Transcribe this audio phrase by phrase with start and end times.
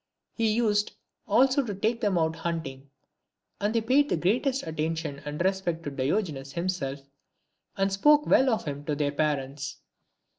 [0.33, 0.93] He used,
[1.27, 2.89] also to take them out hunting;
[3.59, 7.01] and they paid the greatest attention and respect to Diogenes himself,
[7.77, 9.77] and spoke well of him to their parents.